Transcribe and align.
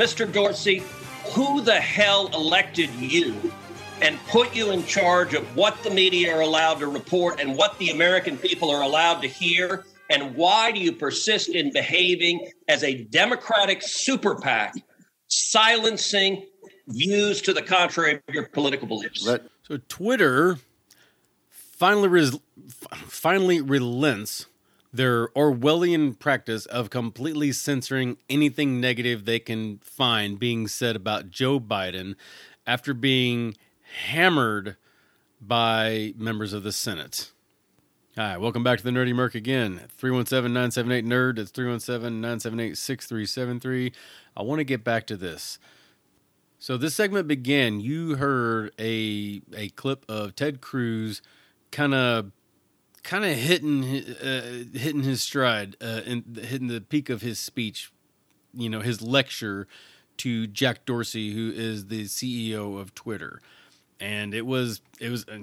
Mr. 0.00 0.32
Dorsey, 0.32 0.82
who 1.34 1.60
the 1.60 1.78
hell 1.78 2.28
elected 2.28 2.88
you 2.94 3.52
and 4.00 4.18
put 4.28 4.56
you 4.56 4.70
in 4.70 4.82
charge 4.86 5.34
of 5.34 5.44
what 5.54 5.76
the 5.82 5.90
media 5.90 6.34
are 6.34 6.40
allowed 6.40 6.78
to 6.78 6.86
report 6.86 7.38
and 7.38 7.54
what 7.54 7.76
the 7.76 7.90
American 7.90 8.38
people 8.38 8.70
are 8.70 8.80
allowed 8.80 9.20
to 9.20 9.28
hear? 9.28 9.84
And 10.08 10.34
why 10.34 10.72
do 10.72 10.80
you 10.80 10.92
persist 10.92 11.50
in 11.50 11.70
behaving 11.70 12.50
as 12.66 12.82
a 12.82 13.04
Democratic 13.04 13.82
super 13.82 14.36
PAC, 14.36 14.72
silencing 15.26 16.46
views 16.88 17.42
to 17.42 17.52
the 17.52 17.60
contrary 17.60 18.22
of 18.26 18.34
your 18.34 18.48
political 18.48 18.88
beliefs? 18.88 19.28
So 19.64 19.78
Twitter 19.86 20.56
finally 21.50 22.08
res- 22.08 22.38
finally 23.06 23.60
relents 23.60 24.46
their 24.92 25.28
Orwellian 25.28 26.18
practice 26.18 26.66
of 26.66 26.90
completely 26.90 27.52
censoring 27.52 28.16
anything 28.28 28.80
negative 28.80 29.24
they 29.24 29.38
can 29.38 29.78
find 29.78 30.38
being 30.38 30.66
said 30.66 30.96
about 30.96 31.30
Joe 31.30 31.60
Biden 31.60 32.16
after 32.66 32.92
being 32.92 33.56
hammered 34.06 34.76
by 35.40 36.14
members 36.16 36.52
of 36.52 36.62
the 36.62 36.72
Senate. 36.72 37.30
Hi, 38.16 38.36
welcome 38.36 38.64
back 38.64 38.78
to 38.78 38.84
the 38.84 38.90
Nerdy 38.90 39.14
Merc 39.14 39.36
again. 39.36 39.82
317 39.96 40.52
978 40.52 41.04
Nerd. 41.04 41.36
That's 41.36 41.50
317 41.52 42.20
978 42.20 42.76
6373. 42.76 43.92
I 44.36 44.42
want 44.42 44.58
to 44.58 44.64
get 44.64 44.82
back 44.82 45.06
to 45.06 45.16
this. 45.16 45.58
So, 46.58 46.76
this 46.76 46.94
segment 46.94 47.28
began. 47.28 47.80
You 47.80 48.16
heard 48.16 48.72
a, 48.78 49.40
a 49.56 49.70
clip 49.70 50.04
of 50.08 50.34
Ted 50.34 50.60
Cruz 50.60 51.22
kind 51.70 51.94
of 51.94 52.32
kind 53.02 53.24
of 53.24 53.36
hitting 53.36 53.84
uh, 53.84 54.64
hitting 54.72 55.02
his 55.02 55.22
stride 55.22 55.76
uh, 55.80 56.00
and 56.06 56.38
hitting 56.42 56.68
the 56.68 56.80
peak 56.80 57.10
of 57.10 57.22
his 57.22 57.38
speech, 57.38 57.92
you 58.54 58.68
know, 58.68 58.80
his 58.80 59.02
lecture 59.02 59.66
to 60.18 60.46
Jack 60.46 60.84
Dorsey, 60.84 61.32
who 61.32 61.50
is 61.50 61.86
the 61.86 62.04
CEO 62.04 62.78
of 62.78 62.94
Twitter, 62.94 63.40
and 63.98 64.34
it 64.34 64.46
was 64.46 64.80
it 65.00 65.10
was 65.10 65.26
uh, 65.28 65.38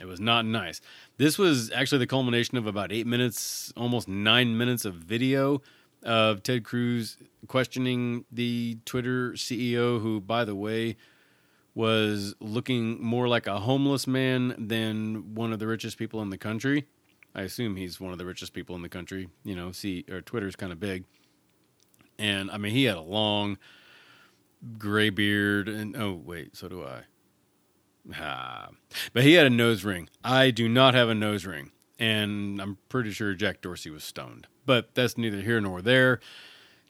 it 0.00 0.06
was 0.06 0.20
not 0.20 0.44
nice. 0.44 0.80
This 1.16 1.38
was 1.38 1.70
actually 1.72 1.98
the 1.98 2.06
culmination 2.06 2.56
of 2.58 2.66
about 2.66 2.92
eight 2.92 3.06
minutes, 3.06 3.72
almost 3.76 4.08
nine 4.08 4.56
minutes 4.56 4.84
of 4.84 4.94
video 4.94 5.62
of 6.02 6.42
Ted 6.42 6.64
Cruz 6.64 7.16
questioning 7.48 8.24
the 8.30 8.78
Twitter 8.84 9.32
CEO, 9.32 10.00
who, 10.00 10.20
by 10.20 10.44
the 10.44 10.54
way, 10.54 10.96
was 11.74 12.34
looking 12.40 13.02
more 13.02 13.28
like 13.28 13.46
a 13.46 13.60
homeless 13.60 14.06
man 14.06 14.54
than 14.58 15.34
one 15.34 15.52
of 15.52 15.58
the 15.58 15.66
richest 15.66 15.98
people 15.98 16.20
in 16.22 16.30
the 16.30 16.38
country. 16.38 16.86
I 17.34 17.42
assume 17.42 17.76
he's 17.76 18.00
one 18.00 18.12
of 18.12 18.18
the 18.18 18.26
richest 18.26 18.52
people 18.52 18.74
in 18.76 18.82
the 18.82 18.88
country. 18.88 19.28
You 19.44 19.54
know, 19.54 19.72
see, 19.72 20.04
or 20.10 20.20
Twitter's 20.20 20.56
kind 20.56 20.72
of 20.72 20.80
big. 20.80 21.04
And 22.18 22.50
I 22.50 22.58
mean, 22.58 22.72
he 22.72 22.84
had 22.84 22.96
a 22.96 23.02
long 23.02 23.58
gray 24.76 25.10
beard, 25.10 25.68
and 25.68 25.96
oh 25.96 26.14
wait, 26.14 26.56
so 26.56 26.68
do 26.68 26.84
I. 26.84 27.02
Ah. 28.16 28.68
But 29.12 29.22
he 29.22 29.34
had 29.34 29.46
a 29.46 29.50
nose 29.50 29.84
ring. 29.84 30.08
I 30.24 30.50
do 30.50 30.68
not 30.68 30.94
have 30.94 31.08
a 31.08 31.14
nose 31.14 31.46
ring, 31.46 31.72
and 31.98 32.60
I'm 32.60 32.78
pretty 32.88 33.12
sure 33.12 33.34
Jack 33.34 33.60
Dorsey 33.60 33.90
was 33.90 34.04
stoned. 34.04 34.46
But 34.66 34.94
that's 34.94 35.16
neither 35.16 35.40
here 35.40 35.60
nor 35.60 35.80
there. 35.80 36.20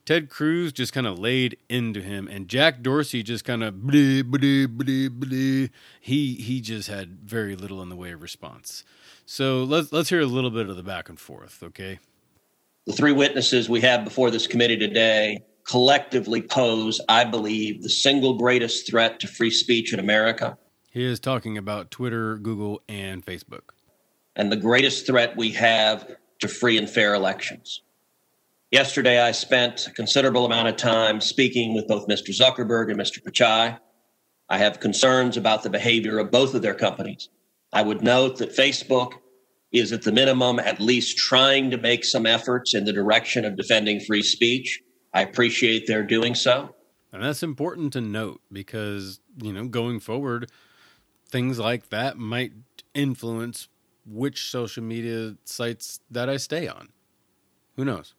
Ted 0.09 0.27
Cruz 0.27 0.73
just 0.73 0.91
kind 0.91 1.05
of 1.05 1.19
laid 1.19 1.55
into 1.69 2.01
him, 2.01 2.27
and 2.27 2.47
Jack 2.47 2.81
Dorsey 2.81 3.21
just 3.21 3.45
kind 3.45 3.63
of 3.63 3.75
bleh, 3.75 4.23
bleh, 4.23 4.65
bleh, 4.65 5.07
bleh. 5.07 5.69
he 6.01 6.33
he 6.33 6.61
just 6.61 6.89
had 6.89 7.19
very 7.19 7.55
little 7.55 7.79
in 7.83 7.89
the 7.89 7.95
way 7.95 8.11
of 8.13 8.23
response. 8.23 8.83
So 9.27 9.63
let's 9.63 9.93
let's 9.93 10.09
hear 10.09 10.21
a 10.21 10.25
little 10.25 10.49
bit 10.49 10.67
of 10.67 10.77
the 10.77 10.81
back 10.81 11.09
and 11.09 11.19
forth, 11.19 11.61
okay? 11.61 11.99
The 12.87 12.93
three 12.93 13.11
witnesses 13.11 13.69
we 13.69 13.81
have 13.81 14.03
before 14.03 14.31
this 14.31 14.47
committee 14.47 14.77
today 14.77 15.43
collectively 15.63 16.41
pose, 16.41 16.99
I 17.07 17.23
believe, 17.23 17.83
the 17.83 17.89
single 17.89 18.33
greatest 18.33 18.89
threat 18.89 19.19
to 19.19 19.27
free 19.27 19.51
speech 19.51 19.93
in 19.93 19.99
America. 19.99 20.57
He 20.89 21.05
is 21.05 21.19
talking 21.19 21.55
about 21.55 21.91
Twitter, 21.91 22.37
Google, 22.37 22.81
and 22.89 23.23
Facebook. 23.23 23.73
And 24.35 24.51
the 24.51 24.57
greatest 24.57 25.05
threat 25.05 25.37
we 25.37 25.51
have 25.51 26.15
to 26.39 26.47
free 26.47 26.79
and 26.79 26.89
fair 26.89 27.13
elections. 27.13 27.83
Yesterday, 28.71 29.19
I 29.19 29.31
spent 29.31 29.87
a 29.87 29.91
considerable 29.91 30.45
amount 30.45 30.67
of 30.67 30.75
time 30.75 31.21
speaking 31.21 31.73
with 31.73 31.87
both 31.87 32.07
Mr. 32.07 32.29
Zuckerberg 32.29 32.91
and 32.91 32.99
Mr. 32.99 33.19
Pichai. 33.19 33.79
I 34.47 34.57
have 34.59 34.79
concerns 34.79 35.37
about 35.37 35.63
the 35.63 35.71
behavior 35.71 36.19
of 36.19 36.29
both 36.29 36.53
of 36.53 36.61
their 36.61 36.75
companies. 36.75 37.29
I 37.73 37.81
would 37.81 38.03
note 38.03 38.37
that 38.37 38.55
Facebook 38.55 39.13
is 39.71 39.91
at 39.91 40.03
the 40.03 40.11
minimum 40.11 40.59
at 40.59 40.79
least 40.79 41.17
trying 41.17 41.71
to 41.71 41.77
make 41.77 42.05
some 42.05 42.27
efforts 42.27 42.75
in 42.75 42.85
the 42.85 42.93
direction 42.93 43.43
of 43.43 43.57
defending 43.57 43.99
free 44.01 44.21
speech. 44.21 44.81
I 45.15 45.21
appreciate 45.21 45.87
their 45.87 46.03
doing 46.03 46.35
so. 46.35 46.75
And 47.11 47.23
that's 47.23 47.41
important 47.41 47.93
to 47.93 48.01
note 48.01 48.41
because, 48.51 49.19
you 49.41 49.51
know, 49.51 49.65
going 49.67 49.99
forward, 49.99 50.51
things 51.27 51.57
like 51.57 51.89
that 51.89 52.17
might 52.17 52.51
influence 52.93 53.67
which 54.05 54.49
social 54.49 54.83
media 54.83 55.37
sites 55.43 56.01
that 56.11 56.29
I 56.29 56.37
stay 56.37 56.67
on. 56.67 56.89
Who 57.75 57.85
knows? 57.85 58.13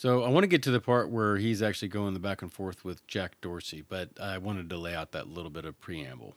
So 0.00 0.22
I 0.22 0.30
want 0.30 0.44
to 0.44 0.48
get 0.48 0.62
to 0.62 0.70
the 0.70 0.80
part 0.80 1.10
where 1.10 1.36
he's 1.36 1.60
actually 1.60 1.88
going 1.88 2.14
the 2.14 2.20
back 2.20 2.40
and 2.40 2.50
forth 2.50 2.86
with 2.86 3.06
Jack 3.06 3.38
Dorsey, 3.42 3.84
but 3.86 4.08
I 4.18 4.38
wanted 4.38 4.70
to 4.70 4.78
lay 4.78 4.94
out 4.94 5.12
that 5.12 5.28
little 5.28 5.50
bit 5.50 5.66
of 5.66 5.78
preamble. 5.78 6.36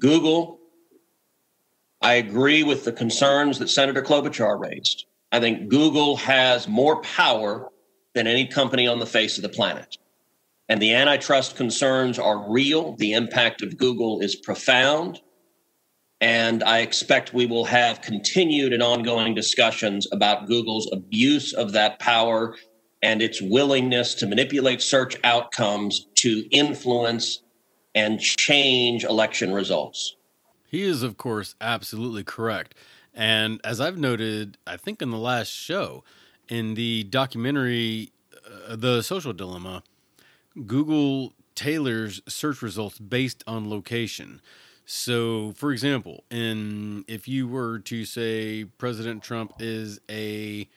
Google, 0.00 0.58
I 2.00 2.14
agree 2.14 2.64
with 2.64 2.84
the 2.84 2.90
concerns 2.90 3.60
that 3.60 3.68
Senator 3.68 4.02
Klobuchar 4.02 4.58
raised. 4.58 5.06
I 5.30 5.38
think 5.38 5.68
Google 5.68 6.16
has 6.16 6.66
more 6.66 7.00
power 7.02 7.68
than 8.12 8.26
any 8.26 8.48
company 8.48 8.88
on 8.88 8.98
the 8.98 9.06
face 9.06 9.38
of 9.38 9.42
the 9.42 9.48
planet. 9.48 9.96
And 10.68 10.82
the 10.82 10.94
antitrust 10.94 11.54
concerns 11.54 12.18
are 12.18 12.50
real. 12.50 12.96
The 12.96 13.12
impact 13.12 13.62
of 13.62 13.76
Google 13.76 14.18
is 14.18 14.34
profound. 14.34 15.20
And 16.22 16.62
I 16.62 16.78
expect 16.78 17.34
we 17.34 17.46
will 17.46 17.64
have 17.64 18.00
continued 18.00 18.72
and 18.72 18.80
ongoing 18.80 19.34
discussions 19.34 20.06
about 20.12 20.46
Google's 20.46 20.88
abuse 20.92 21.52
of 21.52 21.72
that 21.72 21.98
power 21.98 22.54
and 23.02 23.20
its 23.20 23.42
willingness 23.42 24.14
to 24.14 24.28
manipulate 24.28 24.80
search 24.80 25.16
outcomes 25.24 26.06
to 26.14 26.44
influence 26.52 27.42
and 27.96 28.20
change 28.20 29.02
election 29.02 29.52
results. 29.52 30.14
He 30.64 30.82
is, 30.82 31.02
of 31.02 31.16
course, 31.16 31.56
absolutely 31.60 32.22
correct. 32.22 32.76
And 33.12 33.60
as 33.64 33.80
I've 33.80 33.98
noted, 33.98 34.58
I 34.64 34.76
think 34.76 35.02
in 35.02 35.10
the 35.10 35.18
last 35.18 35.50
show, 35.50 36.04
in 36.48 36.74
the 36.74 37.02
documentary, 37.02 38.12
uh, 38.68 38.76
The 38.76 39.02
Social 39.02 39.32
Dilemma, 39.32 39.82
Google 40.66 41.32
tailors 41.56 42.22
search 42.28 42.62
results 42.62 43.00
based 43.00 43.42
on 43.46 43.68
location. 43.68 44.40
So, 44.84 45.52
for 45.52 45.72
example, 45.72 46.24
in 46.30 47.04
if 47.06 47.28
you 47.28 47.46
were 47.46 47.78
to 47.80 48.04
say 48.04 48.64
President 48.64 49.22
Trump 49.22 49.54
is 49.58 50.00
a 50.10 50.68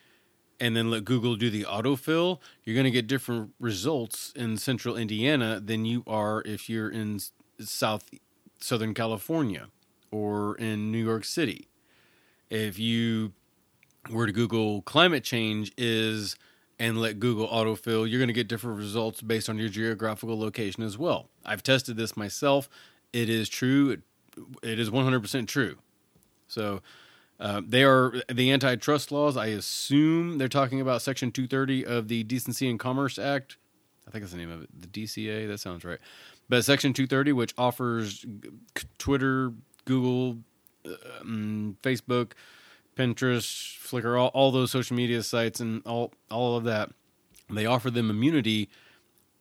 and 0.58 0.74
then 0.74 0.90
let 0.90 1.04
Google 1.04 1.36
do 1.36 1.50
the 1.50 1.64
autofill, 1.64 2.38
you're 2.64 2.74
going 2.74 2.84
to 2.84 2.90
get 2.90 3.06
different 3.06 3.52
results 3.60 4.32
in 4.34 4.56
central 4.56 4.96
Indiana 4.96 5.60
than 5.60 5.84
you 5.84 6.02
are 6.06 6.42
if 6.46 6.70
you're 6.70 6.88
in 6.88 7.20
South 7.60 8.08
Southern 8.58 8.94
California 8.94 9.68
or 10.10 10.56
in 10.56 10.90
New 10.90 11.04
York 11.04 11.24
City. 11.24 11.68
If 12.48 12.78
you 12.78 13.32
were 14.10 14.26
to 14.26 14.32
Google 14.32 14.82
climate 14.82 15.24
change 15.24 15.72
is 15.76 16.36
and 16.78 17.00
let 17.00 17.18
Google 17.18 17.48
autofill, 17.48 18.08
you're 18.08 18.20
going 18.20 18.28
to 18.28 18.34
get 18.34 18.48
different 18.48 18.78
results 18.78 19.20
based 19.20 19.48
on 19.48 19.58
your 19.58 19.68
geographical 19.68 20.38
location 20.38 20.82
as 20.82 20.96
well. 20.96 21.28
I've 21.44 21.62
tested 21.62 21.96
this 21.96 22.16
myself 22.16 22.68
it 23.16 23.30
is 23.30 23.48
true. 23.48 24.02
It, 24.62 24.78
is 24.78 24.90
100% 24.90 25.48
true. 25.48 25.78
So 26.48 26.82
uh, 27.40 27.62
they 27.66 27.82
are 27.82 28.20
the 28.30 28.52
antitrust 28.52 29.10
laws. 29.10 29.38
I 29.38 29.46
assume 29.46 30.36
they're 30.36 30.48
talking 30.48 30.82
about 30.82 31.00
Section 31.00 31.32
230 31.32 31.86
of 31.86 32.08
the 32.08 32.24
Decency 32.24 32.68
and 32.68 32.78
Commerce 32.78 33.18
Act. 33.18 33.56
I 34.06 34.10
think 34.10 34.22
that's 34.22 34.32
the 34.32 34.38
name 34.38 34.50
of 34.50 34.62
it. 34.62 34.68
The 34.78 34.86
DCA. 34.86 35.48
That 35.48 35.58
sounds 35.58 35.82
right. 35.82 35.98
But 36.50 36.64
Section 36.64 36.92
230, 36.92 37.32
which 37.32 37.54
offers 37.56 38.26
Twitter, 38.98 39.52
Google, 39.86 40.36
um, 41.20 41.78
Facebook, 41.82 42.32
Pinterest, 42.96 43.78
Flickr, 43.78 44.20
all, 44.20 44.28
all 44.28 44.50
those 44.52 44.70
social 44.70 44.94
media 44.94 45.22
sites, 45.22 45.58
and 45.58 45.82
all 45.86 46.12
all 46.30 46.56
of 46.56 46.64
that, 46.64 46.90
they 47.50 47.64
offer 47.64 47.90
them 47.90 48.10
immunity 48.10 48.68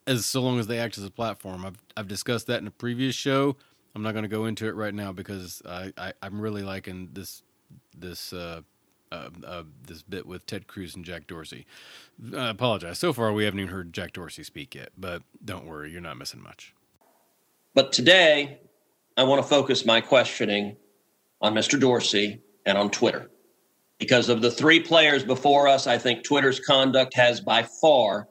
as 0.07 0.25
so 0.25 0.41
long 0.41 0.59
as 0.59 0.67
they 0.67 0.79
act 0.79 0.97
as 0.97 1.03
a 1.03 1.11
platform. 1.11 1.65
I've 1.65 1.77
I've 1.97 2.07
discussed 2.07 2.47
that 2.47 2.61
in 2.61 2.67
a 2.67 2.71
previous 2.71 3.15
show. 3.15 3.55
I'm 3.95 4.03
not 4.03 4.11
going 4.11 4.23
to 4.23 4.29
go 4.29 4.45
into 4.45 4.67
it 4.67 4.75
right 4.75 4.93
now 4.93 5.13
because 5.13 5.61
I, 5.65 5.93
I 5.97 6.13
am 6.21 6.41
really 6.41 6.63
liking 6.63 7.09
this 7.13 7.43
this 7.97 8.33
uh, 8.33 8.61
uh, 9.11 9.29
uh, 9.45 9.63
this 9.87 10.01
bit 10.01 10.25
with 10.25 10.45
Ted 10.45 10.67
Cruz 10.67 10.95
and 10.95 11.05
Jack 11.05 11.27
Dorsey. 11.27 11.65
I 12.35 12.49
apologize. 12.49 12.99
So 12.99 13.13
far, 13.13 13.31
we 13.31 13.45
haven't 13.45 13.59
even 13.59 13.71
heard 13.71 13.93
Jack 13.93 14.13
Dorsey 14.13 14.43
speak 14.43 14.75
yet, 14.75 14.89
but 14.97 15.23
don't 15.43 15.65
worry, 15.65 15.91
you're 15.91 16.01
not 16.01 16.17
missing 16.17 16.41
much. 16.41 16.73
But 17.73 17.93
today, 17.93 18.59
I 19.17 19.23
want 19.23 19.41
to 19.41 19.47
focus 19.47 19.85
my 19.85 20.01
questioning 20.01 20.75
on 21.41 21.53
Mr. 21.53 21.79
Dorsey 21.79 22.41
and 22.65 22.77
on 22.77 22.89
Twitter. 22.89 23.29
Because 23.97 24.27
of 24.27 24.41
the 24.41 24.51
three 24.51 24.81
players 24.81 25.23
before 25.23 25.69
us, 25.69 25.87
I 25.87 25.97
think 25.97 26.23
Twitter's 26.23 26.59
conduct 26.59 27.13
has 27.13 27.39
by 27.39 27.63
far 27.63 28.27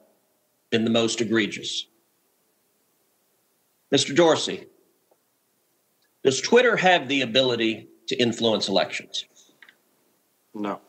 been 0.75 0.83
the 0.83 0.91
most 0.91 1.21
egregious. 1.21 1.87
Mr. 3.93 4.13
Dorsey, 4.13 4.67
does 6.21 6.41
Twitter 6.41 6.75
have 6.75 7.07
the 7.07 7.21
ability 7.21 7.87
to 8.07 8.15
influence 8.17 8.67
elections? 8.67 9.23
No. 10.53 10.81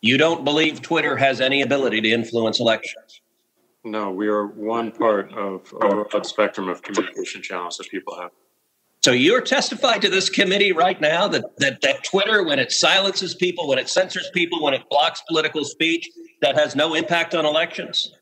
You 0.00 0.16
don't 0.16 0.44
believe 0.44 0.80
Twitter 0.80 1.16
has 1.16 1.40
any 1.40 1.62
ability 1.62 2.00
to 2.02 2.08
influence 2.08 2.60
elections? 2.60 3.20
No, 3.82 4.12
we 4.12 4.28
are 4.28 4.46
one 4.46 4.92
part 4.92 5.32
of 5.32 5.74
a 5.80 6.04
broad 6.04 6.24
spectrum 6.24 6.68
of 6.68 6.82
communication 6.82 7.42
channels 7.42 7.78
that 7.78 7.90
people 7.90 8.14
have. 8.20 8.30
So 9.04 9.12
you're 9.12 9.40
testifying 9.40 10.00
to 10.00 10.08
this 10.08 10.28
committee 10.28 10.72
right 10.72 11.00
now 11.00 11.28
that, 11.28 11.56
that 11.58 11.80
that 11.82 12.04
Twitter, 12.04 12.44
when 12.44 12.58
it 12.58 12.72
silences 12.72 13.34
people, 13.34 13.68
when 13.68 13.78
it 13.78 13.88
censors 13.88 14.28
people, 14.34 14.62
when 14.62 14.74
it 14.74 14.82
blocks 14.90 15.22
political 15.28 15.64
speech, 15.64 16.08
that 16.42 16.56
has 16.56 16.74
no 16.74 16.94
impact 16.94 17.34
on 17.34 17.46
elections? 17.46 18.12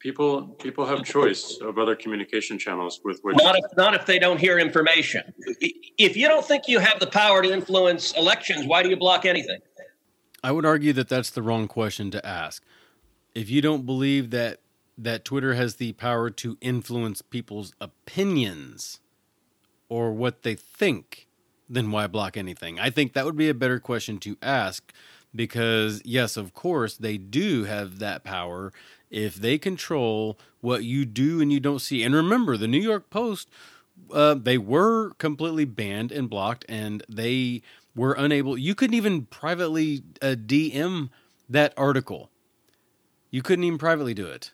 People 0.00 0.48
people 0.60 0.86
have 0.86 1.04
choice 1.04 1.58
of 1.60 1.78
other 1.78 1.94
communication 1.94 2.58
channels 2.58 3.00
with 3.04 3.20
which 3.22 3.36
Not 3.36 3.56
if 3.56 3.64
not 3.76 3.94
if 3.94 4.06
they 4.06 4.18
don't 4.18 4.38
hear 4.38 4.58
information. 4.58 5.22
If 5.98 6.16
you 6.16 6.28
don't 6.28 6.44
think 6.44 6.66
you 6.66 6.80
have 6.80 6.98
the 6.98 7.06
power 7.06 7.42
to 7.42 7.52
influence 7.52 8.12
elections, 8.12 8.66
why 8.66 8.82
do 8.82 8.88
you 8.88 8.96
block 8.96 9.24
anything? 9.24 9.60
I 10.42 10.50
would 10.50 10.66
argue 10.66 10.92
that 10.94 11.08
that's 11.08 11.30
the 11.30 11.42
wrong 11.42 11.68
question 11.68 12.10
to 12.10 12.26
ask. 12.26 12.64
If 13.34 13.48
you 13.48 13.62
don't 13.62 13.86
believe 13.86 14.30
that 14.30 14.58
that 14.98 15.24
Twitter 15.24 15.54
has 15.54 15.76
the 15.76 15.92
power 15.92 16.30
to 16.30 16.58
influence 16.60 17.22
people's 17.22 17.72
opinions 17.80 19.00
or 19.92 20.10
what 20.10 20.42
they 20.42 20.54
think, 20.54 21.28
then 21.68 21.90
why 21.90 22.06
block 22.06 22.34
anything? 22.34 22.80
I 22.80 22.88
think 22.88 23.12
that 23.12 23.26
would 23.26 23.36
be 23.36 23.50
a 23.50 23.54
better 23.54 23.78
question 23.78 24.16
to 24.20 24.38
ask 24.40 24.90
because 25.34 26.00
yes, 26.02 26.38
of 26.38 26.54
course, 26.54 26.96
they 26.96 27.18
do 27.18 27.64
have 27.64 27.98
that 27.98 28.24
power 28.24 28.72
if 29.10 29.34
they 29.34 29.58
control 29.58 30.38
what 30.62 30.84
you 30.84 31.04
do 31.04 31.42
and 31.42 31.52
you 31.52 31.60
don't 31.60 31.80
see. 31.80 32.02
And 32.02 32.14
remember, 32.14 32.56
the 32.56 32.66
New 32.66 32.80
York 32.80 33.10
Post, 33.10 33.50
uh, 34.10 34.32
they 34.32 34.56
were 34.56 35.10
completely 35.18 35.66
banned 35.66 36.10
and 36.10 36.30
blocked, 36.30 36.64
and 36.70 37.02
they 37.06 37.60
were 37.94 38.14
unable. 38.14 38.56
You 38.56 38.74
couldn't 38.74 38.94
even 38.94 39.26
privately 39.26 40.04
uh, 40.22 40.36
DM 40.38 41.10
that 41.50 41.74
article. 41.76 42.30
You 43.30 43.42
couldn't 43.42 43.64
even 43.64 43.78
privately 43.78 44.14
do 44.14 44.26
it. 44.26 44.52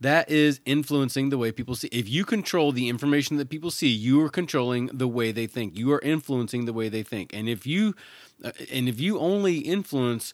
That 0.00 0.30
is 0.30 0.60
influencing 0.64 1.28
the 1.28 1.36
way 1.36 1.52
people 1.52 1.74
see. 1.74 1.88
If 1.92 2.08
you 2.08 2.24
control 2.24 2.72
the 2.72 2.88
information 2.88 3.36
that 3.36 3.50
people 3.50 3.70
see, 3.70 3.88
you 3.88 4.22
are 4.22 4.30
controlling 4.30 4.86
the 4.86 5.06
way 5.06 5.30
they 5.30 5.46
think. 5.46 5.76
You 5.76 5.92
are 5.92 6.00
influencing 6.00 6.64
the 6.64 6.72
way 6.72 6.88
they 6.88 7.02
think. 7.02 7.34
And 7.34 7.50
if 7.50 7.66
you, 7.66 7.94
uh, 8.42 8.52
and 8.72 8.88
if 8.88 8.98
you 8.98 9.18
only 9.18 9.58
influence 9.58 10.32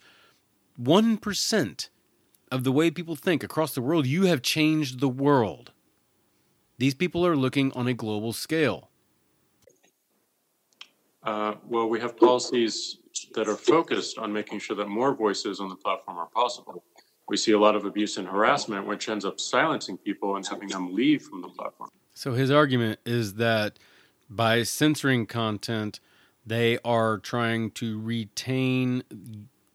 one 0.77 1.17
percent 1.17 1.89
of 2.53 2.63
the 2.63 2.71
way 2.71 2.93
people 2.93 3.17
think 3.17 3.43
across 3.43 3.75
the 3.75 3.83
world, 3.83 4.07
you 4.07 4.27
have 4.27 4.41
changed 4.41 5.01
the 5.01 5.09
world. 5.09 5.73
These 6.79 6.95
people 6.95 7.27
are 7.27 7.35
looking 7.35 7.73
on 7.73 7.89
a 7.89 7.95
global 7.95 8.33
scale. 8.33 8.91
Uh, 11.25 11.55
well, 11.67 11.89
we 11.89 11.99
have 11.99 12.17
policies 12.17 12.99
that 13.35 13.49
are 13.49 13.57
focused 13.57 14.17
on 14.17 14.33
making 14.33 14.61
sure 14.61 14.77
that 14.77 14.89
more 14.89 15.13
voices 15.13 15.59
on 15.59 15.69
the 15.69 15.75
platform 15.75 16.19
are 16.19 16.29
possible. 16.29 16.85
We 17.29 17.37
see 17.37 17.53
a 17.53 17.59
lot 17.59 17.75
of 17.75 17.85
abuse 17.85 18.17
and 18.19 18.29
harassment, 18.29 18.87
which 18.87 19.09
ends 19.09 19.25
up 19.25 19.41
silencing 19.41 19.99
people 19.99 20.37
and 20.37 20.47
having 20.47 20.69
them 20.69 20.95
leave 20.95 21.23
from 21.23 21.41
the 21.41 21.49
platform. 21.49 21.91
So 22.15 22.35
his 22.35 22.51
argument 22.51 23.01
is 23.05 23.35
that 23.35 23.79
by 24.31 24.63
censoring 24.63 25.27
content, 25.27 26.01
they 26.47 26.79
are 26.85 27.19
trying 27.19 27.73
to 27.73 28.01
retain 28.01 29.03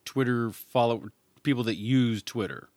Twitter 0.06 0.52
follow 0.52 1.10
people 1.44 1.64
that 1.66 1.76
use 1.76 2.24
Twitter. 2.24 2.70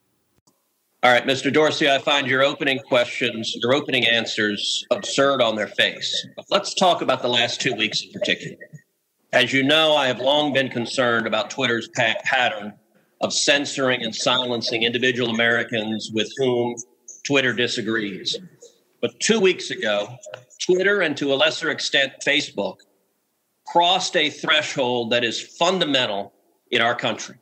All 1.05 1.13
right, 1.13 1.25
Mr. 1.25 1.53
Dorsey, 1.53 1.89
I 1.89 1.99
find 1.99 2.27
your 2.27 2.43
opening 2.43 2.79
questions, 2.79 3.55
your 3.63 3.75
opening 3.75 4.07
answers 4.07 4.87
absurd 4.91 5.43
on 5.43 5.55
their 5.55 5.69
face. 5.69 6.27
Let's 6.51 6.75
talk 6.75 7.03
about 7.03 7.23
the 7.23 7.29
last 7.29 7.61
two 7.61 7.75
weeks 7.75 8.03
in 8.03 8.11
particular. 8.11 8.57
As 9.33 9.53
you 9.53 9.63
know, 9.63 9.95
I 9.95 10.07
have 10.07 10.21
long 10.21 10.53
been 10.53 10.71
concerned 10.71 11.27
about 11.27 11.51
Twitter's 11.51 11.89
pa- 11.95 12.15
pattern 12.25 12.73
of 13.25 13.33
censoring 13.33 14.03
and 14.03 14.15
silencing 14.15 14.83
individual 14.83 15.31
Americans 15.31 16.11
with 16.13 16.31
whom 16.37 16.77
Twitter 17.27 17.55
disagrees. 17.55 18.39
But 19.01 19.19
two 19.19 19.41
weeks 19.41 19.71
ago, 19.71 20.15
Twitter 20.61 21.01
and 21.01 21.17
to 21.17 21.33
a 21.33 21.35
lesser 21.35 21.71
extent, 21.71 22.13
Facebook 22.25 22.77
crossed 23.67 24.15
a 24.15 24.29
threshold 24.29 25.13
that 25.13 25.25
is 25.25 25.41
fundamental 25.41 26.35
in 26.71 26.83
our 26.83 26.95
country. 26.95 27.37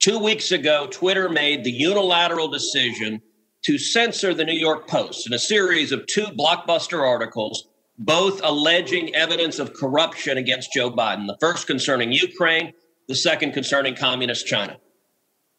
Two 0.00 0.18
weeks 0.18 0.50
ago, 0.50 0.88
Twitter 0.90 1.28
made 1.28 1.62
the 1.62 1.70
unilateral 1.70 2.48
decision 2.48 3.22
to 3.66 3.78
censor 3.78 4.34
the 4.34 4.44
New 4.44 4.58
York 4.58 4.88
Post 4.88 5.28
in 5.28 5.32
a 5.32 5.38
series 5.38 5.92
of 5.92 6.06
two 6.06 6.26
blockbuster 6.26 7.06
articles, 7.06 7.68
both 7.98 8.40
alleging 8.42 9.14
evidence 9.14 9.60
of 9.60 9.74
corruption 9.74 10.38
against 10.38 10.72
Joe 10.72 10.90
Biden. 10.90 11.28
The 11.28 11.36
first 11.40 11.68
concerning 11.68 12.10
Ukraine, 12.10 12.72
the 13.06 13.14
second 13.14 13.52
concerning 13.52 13.94
communist 13.94 14.44
China. 14.44 14.76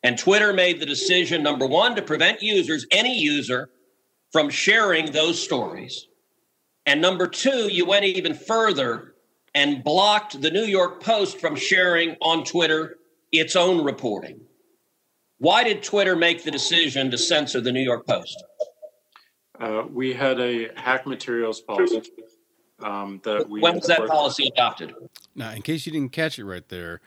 And 0.03 0.17
Twitter 0.17 0.53
made 0.53 0.79
the 0.79 0.85
decision 0.85 1.43
number 1.43 1.67
one, 1.67 1.95
to 1.95 2.01
prevent 2.01 2.41
users, 2.41 2.85
any 2.91 3.17
user, 3.17 3.69
from 4.31 4.49
sharing 4.49 5.11
those 5.11 5.41
stories. 5.41 6.07
And 6.85 7.01
number 7.01 7.27
two, 7.27 7.67
you 7.71 7.85
went 7.85 8.05
even 8.05 8.33
further 8.33 9.15
and 9.53 9.83
blocked 9.83 10.41
the 10.41 10.51
New 10.51 10.63
York 10.63 11.03
Post 11.03 11.39
from 11.39 11.55
sharing 11.55 12.15
on 12.21 12.43
Twitter 12.43 12.97
its 13.31 13.55
own 13.55 13.83
reporting. 13.83 14.41
Why 15.39 15.63
did 15.63 15.83
Twitter 15.83 16.15
make 16.15 16.43
the 16.43 16.51
decision 16.51 17.11
to 17.11 17.17
censor 17.17 17.61
the 17.61 17.71
New 17.71 17.81
York 17.81 18.05
Post? 18.07 18.43
Uh, 19.59 19.83
we 19.91 20.13
had 20.13 20.39
a 20.39 20.69
hack 20.75 21.05
materials 21.05 21.61
policy 21.61 22.01
um, 22.81 23.21
that 23.23 23.49
we. 23.49 23.61
When 23.61 23.75
was 23.75 23.87
that 23.87 24.07
policy 24.07 24.47
adopted? 24.47 24.93
Now, 25.35 25.51
in 25.51 25.61
case 25.61 25.85
you 25.85 25.91
didn't 25.91 26.11
catch 26.11 26.39
it 26.39 26.45
right 26.45 26.67
there, 26.69 27.01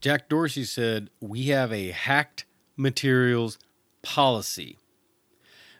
Jack 0.00 0.28
Dorsey 0.28 0.64
said 0.64 1.10
we 1.20 1.46
have 1.46 1.72
a 1.72 1.90
hacked 1.90 2.44
materials 2.76 3.58
policy. 4.02 4.78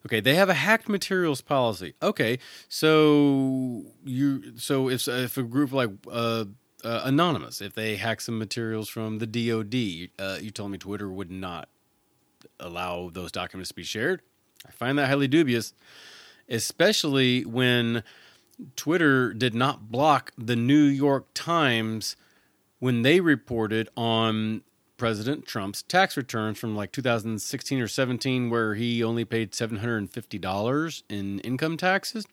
Okay, 0.07 0.21
they 0.21 0.37
have 0.37 0.49
a 0.49 0.55
hacked 0.55 0.89
materials 0.89 1.41
policy. 1.41 1.95
Okay, 2.01 2.39
so 2.69 3.85
you 4.05 4.57
so 4.57 4.89
if 4.89 5.09
if 5.09 5.37
a 5.37 5.43
group 5.43 5.73
like 5.73 5.91
uh, 6.11 6.45
uh, 6.85 7.01
anonymous, 7.05 7.61
if 7.61 7.75
they 7.75 7.97
hack 7.97 8.21
some 8.21 8.39
materials 8.39 8.89
from 8.89 9.19
the 9.19 9.27
DoD, 9.27 10.11
uh, 10.19 10.39
you 10.41 10.51
told 10.51 10.71
me 10.71 10.79
Twitter 10.79 11.11
would 11.11 11.31
not 11.31 11.69
allow 12.61 13.11
those 13.13 13.33
documents 13.33 13.71
to 13.71 13.75
be 13.75 13.83
shared. 13.83 14.23
I 14.67 14.71
find 14.71 14.97
that 14.99 15.09
highly 15.09 15.27
dubious, 15.29 15.75
especially 16.49 17.45
when 17.45 18.05
Twitter 18.77 19.33
did 19.33 19.55
not 19.55 19.91
block 19.91 20.33
the 20.39 20.57
New 20.57 20.85
York 20.85 21.27
Times 21.35 22.17
when 22.79 23.03
they 23.03 23.21
reported 23.21 23.89
on 23.97 24.63
President 24.97 25.47
Trump's 25.47 25.83
tax 25.83 26.17
returns 26.17 26.59
from 26.59 26.75
like 26.75 26.93
2016 26.93 27.81
or 27.81 27.89
17, 27.89 28.49
where 28.49 28.75
he 28.75 29.05
only 29.05 29.25
paid 29.25 29.53
$750 29.53 31.03
in 31.09 31.41
income 31.41 31.77
taxes. 31.77 32.27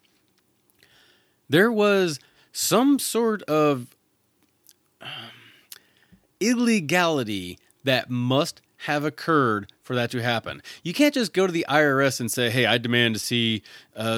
There 1.50 1.72
was 1.72 2.20
some 2.54 3.00
sort 3.00 3.42
of 3.44 3.96
um, 5.02 5.10
illegality 6.40 7.58
that 7.84 8.10
must 8.10 8.62
have 8.78 9.04
occurred 9.04 9.73
for 9.84 9.96
that 9.96 10.10
to 10.12 10.22
happen. 10.22 10.62
You 10.82 10.94
can't 10.94 11.14
just 11.14 11.34
go 11.34 11.46
to 11.46 11.54
the 11.54 11.66
IRS 11.70 12.20
and 12.20 12.32
say, 12.32 12.50
hey, 12.50 12.66
I 12.66 12.78
demand 12.78 13.16
to 13.16 13.20
see 13.20 13.64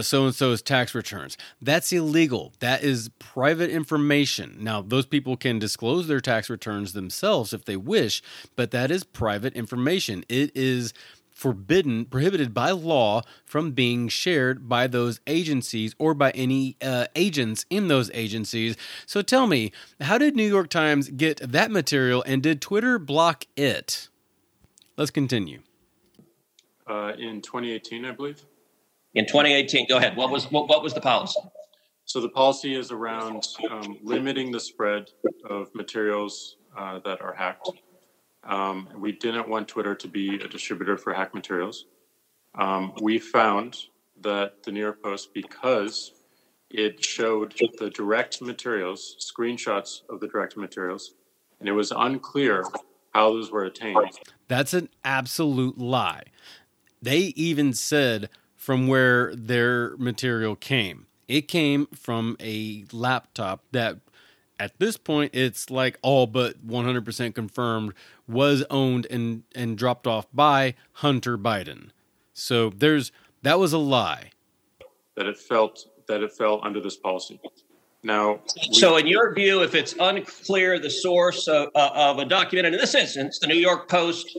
so 0.01 0.25
and 0.25 0.33
so's 0.33 0.61
tax 0.61 0.95
returns. 0.95 1.37
That's 1.61 1.91
illegal. 1.91 2.53
That 2.59 2.83
is 2.83 3.09
private 3.19 3.69
information. 3.69 4.57
Now, 4.59 4.81
those 4.81 5.05
people 5.05 5.35
can 5.35 5.59
disclose 5.59 6.07
their 6.07 6.21
tax 6.21 6.49
returns 6.49 6.93
themselves 6.93 7.51
if 7.51 7.65
they 7.65 7.77
wish, 7.77 8.21
but 8.55 8.71
that 8.71 8.91
is 8.91 9.03
private 9.03 9.53
information. 9.53 10.23
It 10.29 10.51
is 10.55 10.93
forbidden, 11.31 12.05
prohibited 12.05 12.53
by 12.53 12.71
law 12.71 13.21
from 13.43 13.71
being 13.71 14.07
shared 14.07 14.69
by 14.69 14.87
those 14.87 15.19
agencies 15.27 15.93
or 15.99 16.13
by 16.13 16.31
any 16.31 16.77
uh, 16.81 17.07
agents 17.15 17.65
in 17.69 17.89
those 17.89 18.09
agencies. 18.13 18.77
So 19.05 19.21
tell 19.21 19.45
me, 19.45 19.73
how 19.99 20.17
did 20.17 20.35
New 20.35 20.47
York 20.47 20.69
Times 20.69 21.09
get 21.09 21.39
that 21.39 21.71
material 21.71 22.23
and 22.25 22.41
did 22.41 22.61
Twitter 22.61 22.97
block 22.97 23.45
it? 23.57 24.07
Let's 24.97 25.11
continue. 25.11 25.59
Uh, 26.87 27.13
in 27.17 27.41
2018, 27.41 28.05
I 28.05 28.11
believe. 28.11 28.45
In 29.13 29.25
2018, 29.25 29.87
go 29.87 29.97
ahead. 29.97 30.15
What 30.15 30.29
was 30.29 30.49
what, 30.51 30.69
what 30.69 30.83
was 30.83 30.93
the 30.93 31.01
policy? 31.01 31.39
So 32.05 32.21
the 32.21 32.29
policy 32.29 32.75
is 32.75 32.91
around 32.91 33.47
um, 33.71 33.97
limiting 34.03 34.51
the 34.51 34.59
spread 34.59 35.09
of 35.49 35.73
materials 35.73 36.57
uh, 36.77 36.99
that 36.99 37.21
are 37.21 37.33
hacked. 37.33 37.69
Um, 38.43 38.87
we 38.95 39.11
didn't 39.11 39.49
want 39.49 39.67
Twitter 39.67 39.95
to 39.95 40.07
be 40.07 40.35
a 40.35 40.47
distributor 40.47 40.97
for 40.97 41.13
hacked 41.13 41.33
materials. 41.33 41.85
Um, 42.53 42.93
we 43.01 43.17
found 43.17 43.77
that 44.21 44.63
the 44.63 44.71
New 44.71 44.81
York 44.81 45.01
Post, 45.01 45.33
because 45.33 46.13
it 46.69 47.03
showed 47.03 47.55
the 47.79 47.89
direct 47.89 48.41
materials, 48.41 49.17
screenshots 49.19 50.01
of 50.09 50.19
the 50.19 50.27
direct 50.27 50.55
materials, 50.57 51.15
and 51.59 51.67
it 51.67 51.73
was 51.73 51.91
unclear 51.91 52.63
how 53.13 53.31
those 53.31 53.51
were 53.51 53.65
attained. 53.65 54.19
That's 54.47 54.73
an 54.73 54.89
absolute 55.03 55.77
lie. 55.77 56.23
They 57.01 57.33
even 57.35 57.73
said 57.73 58.29
from 58.55 58.87
where 58.87 59.35
their 59.35 59.95
material 59.97 60.55
came. 60.55 61.07
It 61.27 61.47
came 61.47 61.87
from 61.87 62.37
a 62.39 62.85
laptop 62.91 63.63
that 63.71 63.97
at 64.59 64.77
this 64.79 64.97
point 64.97 65.31
it's 65.33 65.69
like 65.69 65.97
all 66.01 66.27
but 66.27 66.65
100% 66.65 67.35
confirmed 67.35 67.93
was 68.27 68.63
owned 68.69 69.05
and 69.09 69.43
and 69.53 69.77
dropped 69.77 70.07
off 70.07 70.27
by 70.33 70.75
Hunter 70.93 71.37
Biden. 71.37 71.89
So 72.33 72.69
there's 72.69 73.11
that 73.41 73.59
was 73.59 73.73
a 73.73 73.77
lie. 73.77 74.31
That 75.15 75.27
it 75.27 75.37
felt 75.37 75.85
that 76.07 76.21
it 76.21 76.31
fell 76.31 76.59
under 76.63 76.79
this 76.79 76.95
policy. 76.95 77.39
Now, 78.05 78.39
we, 78.69 78.75
so 78.75 78.97
in 78.97 79.07
your 79.07 79.33
view, 79.33 79.63
if 79.63 79.73
it's 79.73 79.95
unclear 79.99 80.77
the 80.77 80.91
source 80.91 81.47
of, 81.47 81.69
uh, 81.73 81.89
of 81.95 82.19
a 82.19 82.25
document, 82.25 82.67
and 82.67 82.75
in 82.75 82.79
this 82.79 82.93
instance, 82.93 83.39
the 83.39 83.47
New 83.47 83.55
York 83.55 83.89
Post 83.89 84.37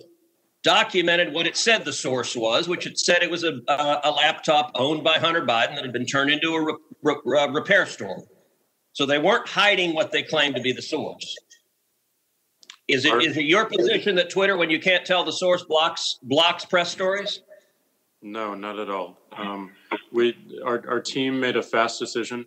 documented 0.62 1.34
what 1.34 1.48
it 1.48 1.56
said 1.56 1.84
the 1.84 1.92
source 1.92 2.36
was, 2.36 2.68
which 2.68 2.86
it 2.86 2.96
said 2.96 3.24
it 3.24 3.30
was 3.30 3.42
a, 3.42 3.60
a 3.66 4.12
laptop 4.12 4.70
owned 4.76 5.02
by 5.02 5.18
Hunter 5.18 5.42
Biden 5.42 5.74
that 5.74 5.82
had 5.82 5.92
been 5.92 6.06
turned 6.06 6.30
into 6.30 6.54
a 6.54 6.64
re- 6.64 6.76
re- 7.24 7.48
repair 7.50 7.86
store. 7.86 8.22
So 8.92 9.04
they 9.04 9.18
weren't 9.18 9.48
hiding 9.48 9.96
what 9.96 10.12
they 10.12 10.22
claimed 10.22 10.54
to 10.54 10.62
be 10.62 10.70
the 10.70 10.80
source. 10.80 11.36
Is 12.86 13.04
it 13.04 13.20
is 13.20 13.36
it 13.36 13.46
your 13.46 13.64
position 13.64 14.14
that 14.14 14.30
Twitter, 14.30 14.56
when 14.56 14.70
you 14.70 14.78
can't 14.78 15.04
tell 15.04 15.24
the 15.24 15.32
source, 15.32 15.64
blocks 15.64 16.20
blocks 16.22 16.64
press 16.64 16.88
stories? 16.88 17.42
No, 18.22 18.54
not 18.54 18.78
at 18.78 18.88
all. 18.88 19.18
Um, 19.36 19.72
we 20.12 20.36
our 20.64 20.84
our 20.88 21.00
team 21.00 21.40
made 21.40 21.56
a 21.56 21.64
fast 21.64 21.98
decision. 21.98 22.46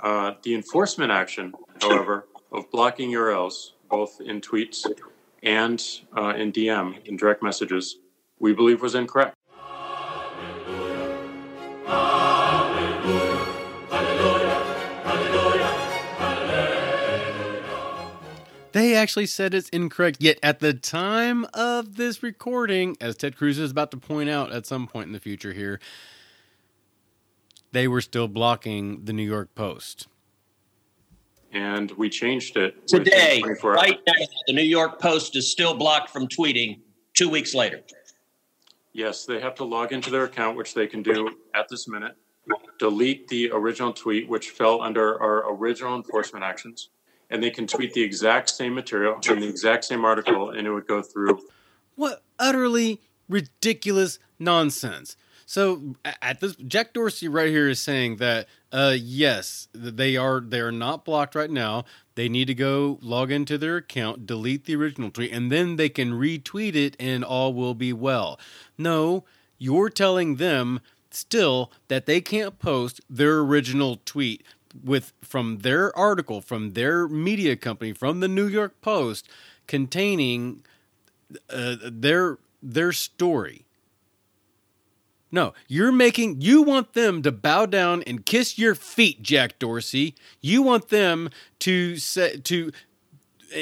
Uh, 0.00 0.34
the 0.42 0.54
enforcement 0.54 1.10
action, 1.10 1.52
however, 1.80 2.26
of 2.52 2.70
blocking 2.70 3.10
URLs 3.10 3.72
both 3.88 4.20
in 4.20 4.40
tweets 4.40 4.86
and 5.42 5.82
uh, 6.16 6.34
in 6.36 6.52
DM 6.52 7.04
in 7.06 7.16
direct 7.16 7.42
messages, 7.42 7.98
we 8.38 8.52
believe 8.52 8.82
was 8.82 8.94
incorrect. 8.94 9.34
They 18.72 18.94
actually 18.94 19.24
said 19.24 19.54
it's 19.54 19.70
incorrect. 19.70 20.18
Yet 20.20 20.38
at 20.42 20.58
the 20.60 20.74
time 20.74 21.46
of 21.54 21.96
this 21.96 22.22
recording, 22.22 22.94
as 23.00 23.16
Ted 23.16 23.34
Cruz 23.34 23.58
is 23.58 23.70
about 23.70 23.90
to 23.92 23.96
point 23.96 24.28
out 24.28 24.52
at 24.52 24.66
some 24.66 24.86
point 24.86 25.06
in 25.06 25.12
the 25.12 25.18
future 25.18 25.54
here, 25.54 25.80
they 27.76 27.86
were 27.86 28.00
still 28.00 28.26
blocking 28.26 29.04
the 29.04 29.12
New 29.12 29.22
York 29.22 29.54
Post. 29.54 30.08
And 31.52 31.90
we 31.92 32.08
changed 32.08 32.56
it 32.56 32.88
today. 32.88 33.42
Right 33.62 34.00
now, 34.06 34.12
the 34.46 34.54
New 34.54 34.62
York 34.62 34.98
Post 34.98 35.36
is 35.36 35.50
still 35.50 35.74
blocked 35.74 36.10
from 36.10 36.26
tweeting 36.26 36.80
two 37.12 37.28
weeks 37.28 37.54
later. 37.54 37.82
Yes, 38.92 39.26
they 39.26 39.40
have 39.40 39.54
to 39.56 39.64
log 39.64 39.92
into 39.92 40.10
their 40.10 40.24
account, 40.24 40.56
which 40.56 40.72
they 40.72 40.86
can 40.86 41.02
do 41.02 41.30
at 41.54 41.68
this 41.68 41.86
minute, 41.86 42.16
delete 42.78 43.28
the 43.28 43.50
original 43.52 43.92
tweet, 43.92 44.26
which 44.26 44.50
fell 44.50 44.80
under 44.80 45.20
our 45.20 45.52
original 45.52 45.96
enforcement 45.96 46.44
actions 46.44 46.88
and 47.28 47.42
they 47.42 47.50
can 47.50 47.66
tweet 47.66 47.92
the 47.92 48.02
exact 48.02 48.48
same 48.48 48.74
material 48.74 49.18
in 49.28 49.40
the 49.40 49.48
exact 49.48 49.84
same 49.84 50.04
article 50.04 50.50
and 50.50 50.66
it 50.66 50.70
would 50.70 50.86
go 50.86 51.02
through. 51.02 51.40
What 51.94 52.22
utterly 52.38 53.00
ridiculous 53.28 54.18
nonsense. 54.38 55.16
So 55.46 55.94
at 56.20 56.40
this 56.40 56.56
Jack 56.56 56.92
Dorsey 56.92 57.28
right 57.28 57.48
here 57.48 57.68
is 57.68 57.80
saying 57.80 58.16
that 58.16 58.48
uh 58.72 58.96
yes, 58.98 59.68
they 59.72 60.16
are 60.16 60.40
they 60.40 60.60
are 60.60 60.72
not 60.72 61.04
blocked 61.04 61.36
right 61.36 61.50
now. 61.50 61.84
They 62.16 62.28
need 62.28 62.46
to 62.46 62.54
go 62.54 62.98
log 63.00 63.30
into 63.30 63.56
their 63.56 63.76
account, 63.76 64.26
delete 64.26 64.64
the 64.64 64.74
original 64.74 65.10
tweet, 65.10 65.32
and 65.32 65.50
then 65.50 65.76
they 65.76 65.88
can 65.88 66.12
retweet 66.12 66.74
it 66.74 66.96
and 66.98 67.24
all 67.24 67.54
will 67.54 67.74
be 67.74 67.92
well. 67.92 68.40
No, 68.76 69.24
you're 69.56 69.88
telling 69.90 70.36
them 70.36 70.80
still 71.10 71.70
that 71.88 72.06
they 72.06 72.20
can't 72.20 72.58
post 72.58 73.00
their 73.08 73.38
original 73.38 74.00
tweet 74.04 74.44
with 74.84 75.12
from 75.22 75.58
their 75.58 75.96
article 75.96 76.40
from 76.40 76.72
their 76.72 77.06
media 77.06 77.54
company 77.56 77.92
from 77.92 78.18
the 78.18 78.28
New 78.28 78.48
York 78.48 78.80
Post 78.80 79.28
containing 79.68 80.64
uh, 81.48 81.76
their 81.82 82.38
their 82.60 82.92
story. 82.92 83.65
No, 85.32 85.54
you're 85.66 85.92
making 85.92 86.40
you 86.40 86.62
want 86.62 86.92
them 86.92 87.22
to 87.22 87.32
bow 87.32 87.66
down 87.66 88.02
and 88.04 88.24
kiss 88.24 88.58
your 88.58 88.74
feet, 88.74 89.22
Jack 89.22 89.58
Dorsey. 89.58 90.14
You 90.40 90.62
want 90.62 90.88
them 90.88 91.30
to 91.60 91.96
say 91.96 92.36
to 92.38 92.70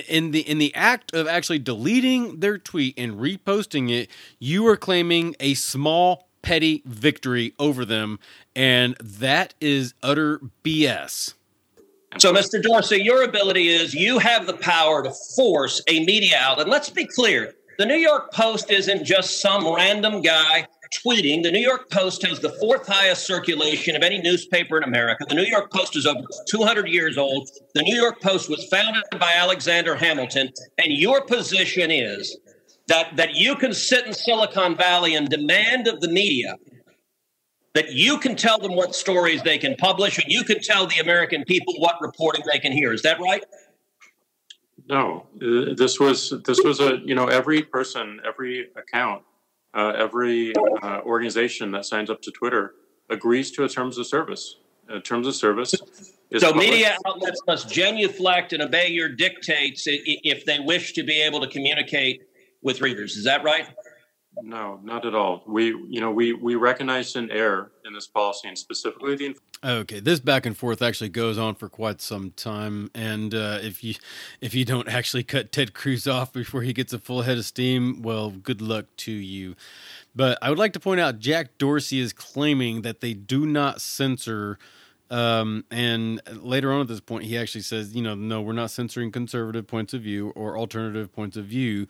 in 0.08 0.30
the 0.30 0.40
in 0.40 0.58
the 0.58 0.74
act 0.74 1.14
of 1.14 1.26
actually 1.26 1.58
deleting 1.58 2.40
their 2.40 2.58
tweet 2.58 2.98
and 2.98 3.14
reposting 3.14 3.90
it, 3.90 4.10
you 4.38 4.66
are 4.66 4.76
claiming 4.76 5.34
a 5.40 5.54
small 5.54 6.28
petty 6.42 6.82
victory 6.84 7.54
over 7.58 7.84
them, 7.84 8.18
and 8.54 8.94
that 9.02 9.54
is 9.60 9.94
utter 10.02 10.40
BS. 10.62 11.34
So, 12.18 12.32
Mr. 12.32 12.62
Dorsey, 12.62 13.02
your 13.02 13.24
ability 13.24 13.68
is 13.68 13.92
you 13.92 14.18
have 14.18 14.46
the 14.46 14.54
power 14.54 15.02
to 15.02 15.12
force 15.34 15.82
a 15.88 16.04
media 16.04 16.36
outlet. 16.38 16.68
Let's 16.68 16.90
be 16.90 17.06
clear 17.06 17.54
the 17.78 17.86
New 17.86 17.96
York 17.96 18.32
Post 18.32 18.70
isn't 18.70 19.04
just 19.04 19.40
some 19.40 19.66
random 19.66 20.22
guy 20.22 20.68
tweeting. 20.92 21.42
The 21.42 21.50
New 21.50 21.60
York 21.60 21.90
Post 21.90 22.24
has 22.26 22.40
the 22.40 22.50
fourth 22.60 22.86
highest 22.86 23.26
circulation 23.26 23.96
of 23.96 24.02
any 24.02 24.20
newspaper 24.20 24.76
in 24.76 24.84
America. 24.84 25.24
The 25.28 25.34
New 25.34 25.44
York 25.44 25.72
Post 25.72 25.96
is 25.96 26.06
over 26.06 26.22
200 26.48 26.88
years 26.88 27.18
old. 27.18 27.50
The 27.74 27.82
New 27.82 27.96
York 27.96 28.20
Post 28.20 28.48
was 28.48 28.64
founded 28.66 29.02
by 29.18 29.32
Alexander 29.34 29.94
Hamilton. 29.94 30.50
And 30.78 30.92
your 30.92 31.24
position 31.24 31.90
is 31.90 32.36
that, 32.88 33.16
that 33.16 33.34
you 33.34 33.56
can 33.56 33.72
sit 33.72 34.06
in 34.06 34.12
Silicon 34.12 34.76
Valley 34.76 35.14
and 35.14 35.28
demand 35.28 35.88
of 35.88 36.00
the 36.00 36.08
media 36.08 36.56
that 37.74 37.92
you 37.92 38.18
can 38.18 38.36
tell 38.36 38.58
them 38.58 38.74
what 38.76 38.94
stories 38.94 39.42
they 39.42 39.58
can 39.58 39.74
publish 39.76 40.18
and 40.18 40.32
you 40.32 40.44
can 40.44 40.60
tell 40.60 40.86
the 40.86 40.98
American 41.00 41.44
people 41.44 41.74
what 41.78 41.96
reporting 42.00 42.44
they 42.50 42.58
can 42.58 42.72
hear. 42.72 42.92
Is 42.92 43.02
that 43.02 43.20
right? 43.20 43.44
No, 44.88 45.26
uh, 45.36 45.74
this 45.76 45.98
was 45.98 46.34
this 46.44 46.60
was 46.62 46.80
a 46.80 46.98
you 47.04 47.14
know 47.14 47.26
every 47.26 47.62
person, 47.62 48.20
every 48.24 48.68
account, 48.76 49.22
uh, 49.74 49.92
every 49.96 50.54
uh, 50.82 51.00
organization 51.02 51.70
that 51.72 51.84
signs 51.84 52.10
up 52.10 52.22
to 52.22 52.30
Twitter 52.30 52.74
agrees 53.10 53.50
to 53.52 53.64
a 53.64 53.68
terms 53.68 53.98
of 53.98 54.06
service. 54.06 54.56
Uh, 54.92 55.00
terms 55.00 55.26
of 55.26 55.34
service. 55.34 55.70
so 55.70 56.52
published. 56.52 56.54
media 56.56 56.96
outlets 57.06 57.40
must 57.46 57.70
genuflect 57.70 58.52
and 58.52 58.62
obey 58.62 58.88
your 58.88 59.08
dictates 59.08 59.84
if 59.86 60.44
they 60.44 60.58
wish 60.58 60.92
to 60.92 61.02
be 61.02 61.22
able 61.22 61.40
to 61.40 61.46
communicate 61.46 62.22
with 62.62 62.80
readers. 62.80 63.16
Is 63.16 63.24
that 63.24 63.42
right? 63.44 63.66
No, 64.42 64.80
not 64.82 65.06
at 65.06 65.14
all. 65.14 65.42
We, 65.46 65.66
you 65.66 66.00
know, 66.00 66.10
we 66.10 66.32
we 66.32 66.54
recognize 66.56 67.14
an 67.16 67.30
error 67.30 67.70
in 67.84 67.92
this 67.92 68.06
policy, 68.06 68.48
and 68.48 68.58
specifically 68.58 69.16
the. 69.16 69.36
Okay, 69.62 70.00
this 70.00 70.20
back 70.20 70.44
and 70.44 70.56
forth 70.56 70.82
actually 70.82 71.08
goes 71.08 71.38
on 71.38 71.54
for 71.54 71.68
quite 71.68 72.00
some 72.00 72.32
time, 72.32 72.90
and 72.94 73.34
uh, 73.34 73.58
if 73.62 73.82
you 73.82 73.94
if 74.40 74.54
you 74.54 74.64
don't 74.64 74.88
actually 74.88 75.22
cut 75.22 75.52
Ted 75.52 75.72
Cruz 75.72 76.06
off 76.06 76.32
before 76.32 76.62
he 76.62 76.72
gets 76.72 76.92
a 76.92 76.98
full 76.98 77.22
head 77.22 77.38
of 77.38 77.44
steam, 77.44 78.02
well, 78.02 78.30
good 78.30 78.60
luck 78.60 78.86
to 78.98 79.12
you. 79.12 79.54
But 80.14 80.38
I 80.42 80.50
would 80.50 80.58
like 80.58 80.72
to 80.74 80.80
point 80.80 81.00
out 81.00 81.18
Jack 81.18 81.56
Dorsey 81.58 82.00
is 82.00 82.12
claiming 82.12 82.82
that 82.82 83.00
they 83.00 83.14
do 83.14 83.46
not 83.46 83.80
censor. 83.80 84.58
Um, 85.10 85.64
and 85.70 86.20
later 86.32 86.72
on 86.72 86.80
at 86.80 86.88
this 86.88 87.00
point, 87.00 87.24
he 87.24 87.36
actually 87.36 87.60
says, 87.60 87.94
you 87.94 88.02
know, 88.02 88.14
no, 88.14 88.40
we're 88.40 88.52
not 88.52 88.70
censoring 88.70 89.12
conservative 89.12 89.66
points 89.66 89.94
of 89.94 90.02
view 90.02 90.30
or 90.30 90.58
alternative 90.58 91.12
points 91.12 91.36
of 91.36 91.44
view. 91.46 91.86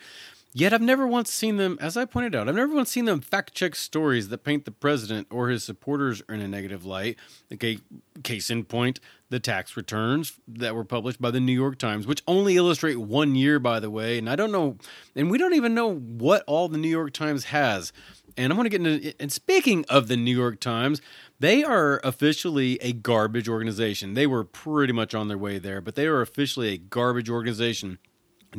Yet 0.57 0.73
I've 0.73 0.81
never 0.81 1.05
once 1.05 1.33
seen 1.33 1.57
them, 1.57 1.77
as 1.81 1.97
I 1.97 2.05
pointed 2.05 2.33
out, 2.33 2.49
I've 2.49 2.55
never 2.55 2.73
once 2.73 2.89
seen 2.89 3.07
them 3.07 3.21
fact 3.21 3.55
check 3.55 3.75
stories 3.75 4.29
that 4.29 4.45
paint 4.45 4.65
the 4.65 4.71
president 4.71 5.27
or 5.29 5.49
his 5.49 5.65
supporters 5.65 6.23
in 6.29 6.41
a 6.41 6.47
negative 6.47 6.85
light. 6.85 7.17
Okay, 7.53 7.79
case 8.23 8.51
in 8.51 8.63
point, 8.63 9.01
the 9.31 9.41
tax 9.41 9.77
returns 9.77 10.39
that 10.47 10.77
were 10.77 10.85
published 10.85 11.21
by 11.21 11.33
the 11.33 11.41
New 11.41 11.53
York 11.53 11.77
Times, 11.77 12.07
which 12.07 12.23
only 12.29 12.55
illustrate 12.55 12.99
one 12.99 13.35
year, 13.35 13.59
by 13.59 13.81
the 13.81 13.91
way. 13.91 14.17
And 14.17 14.31
I 14.31 14.37
don't 14.37 14.53
know, 14.53 14.77
and 15.17 15.29
we 15.29 15.39
don't 15.39 15.55
even 15.55 15.75
know 15.75 15.93
what 15.93 16.45
all 16.47 16.69
the 16.69 16.79
New 16.79 16.89
York 16.89 17.13
Times 17.13 17.47
has. 17.47 17.93
And 18.37 18.53
I'm 18.53 18.57
going 18.57 18.69
to 18.69 18.79
get 18.79 18.87
into, 18.87 19.15
and 19.21 19.31
speaking 19.31 19.85
of 19.89 20.09
the 20.09 20.17
New 20.17 20.37
York 20.37 20.59
Times, 20.59 21.01
they 21.39 21.63
are 21.63 22.01
officially 22.03 22.79
a 22.83 22.93
garbage 22.93 23.49
organization. 23.49 24.15
They 24.15 24.27
were 24.27 24.45
pretty 24.45 24.93
much 24.93 25.15
on 25.15 25.29
their 25.29 25.39
way 25.39 25.59
there, 25.59 25.81
but 25.81 25.95
they 25.95 26.07
are 26.07 26.21
officially 26.21 26.69
a 26.71 26.79
garbage 26.79 27.31
organization. 27.31 27.99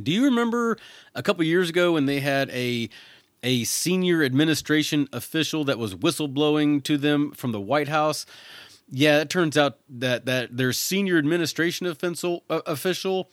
Do 0.02 0.12
you 0.12 0.24
remember 0.24 0.78
a 1.14 1.24
couple 1.24 1.44
years 1.44 1.70
ago 1.70 1.94
when 1.94 2.06
they 2.06 2.20
had 2.20 2.50
a 2.52 2.90
a 3.44 3.64
senior 3.64 4.24
administration 4.24 5.08
official 5.14 5.64
that 5.66 5.78
was 5.78 5.94
whistleblowing 5.94 6.84
to 6.84 6.98
them 6.98 7.32
from 7.32 7.52
the 7.52 7.62
White 7.62 7.88
House? 7.88 8.26
Yeah, 8.90 9.20
it 9.20 9.30
turns 9.30 9.58
out 9.58 9.80
that 9.90 10.26
that 10.26 10.58
their 10.58 10.74
senior 10.74 11.18
administration 11.18 11.88
official, 11.88 12.44
uh, 12.50 12.62
official, 12.66 13.30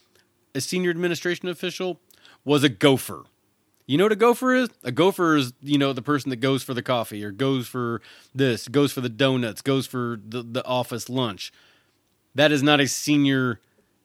a 0.54 0.61
senior 0.61 0.90
administration 0.90 1.49
official, 1.49 2.00
was 2.44 2.62
a 2.64 2.68
gopher. 2.68 3.25
You 3.92 3.99
know 3.99 4.06
what 4.06 4.12
a 4.12 4.16
gopher 4.16 4.54
is? 4.54 4.70
A 4.84 4.90
gopher 4.90 5.37
is, 5.37 5.52
you 5.61 5.76
know, 5.76 5.92
the 5.92 6.00
person 6.00 6.30
that 6.30 6.37
goes 6.37 6.62
for 6.62 6.72
the 6.72 6.80
coffee 6.80 7.22
or 7.22 7.30
goes 7.30 7.68
for 7.68 8.00
this, 8.34 8.66
goes 8.66 8.90
for 8.90 9.02
the 9.02 9.11
donuts, 9.11 9.61
goes 9.61 9.87
for 9.87 10.18
the, 10.26 10.42
the 10.42 10.64
office 10.64 11.11
lunch. 11.11 11.52
That 12.34 12.52
is 12.52 12.62
not 12.62 12.80
a 12.80 12.88
senior 12.88 13.61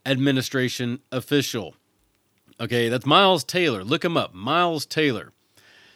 administration 0.06 1.00
official. 1.10 1.76
Okay, 2.60 2.90
that's 2.90 3.06
Miles 3.06 3.46
Taylor. 3.46 3.82
Look 3.82 4.04
him 4.04 4.18
up. 4.18 4.34
Miles 4.34 4.86
Taylor. 4.86 5.32